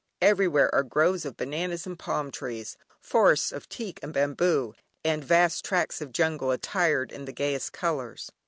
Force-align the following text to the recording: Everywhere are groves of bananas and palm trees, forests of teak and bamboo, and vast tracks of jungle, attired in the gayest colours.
Everywhere 0.19 0.73
are 0.73 0.81
groves 0.81 1.25
of 1.25 1.37
bananas 1.37 1.85
and 1.85 1.99
palm 1.99 2.31
trees, 2.31 2.75
forests 2.99 3.51
of 3.51 3.69
teak 3.69 3.99
and 4.01 4.11
bamboo, 4.11 4.73
and 5.05 5.23
vast 5.23 5.63
tracks 5.63 6.01
of 6.01 6.11
jungle, 6.11 6.49
attired 6.49 7.11
in 7.11 7.25
the 7.25 7.31
gayest 7.31 7.71
colours. 7.71 8.31